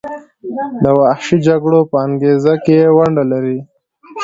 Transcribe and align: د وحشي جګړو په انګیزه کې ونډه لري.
د 0.83 0.85
وحشي 0.99 1.37
جګړو 1.47 1.79
په 1.91 1.97
انګیزه 2.05 2.53
کې 2.65 2.77
ونډه 2.97 3.23
لري. 3.31 3.57